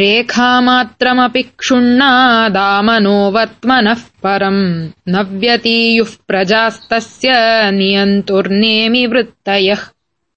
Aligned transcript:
रेखामात्रमपि 0.00 1.42
क्षुण्णादामनोवत्मनः 1.60 4.00
परम् 4.24 4.62
न 5.12 5.14
व्यतीयुः 5.40 6.12
प्रजास्तस्य 6.28 7.28
नियन्तुर्नेमि 7.78 9.02
वृत्तयः 9.12 9.82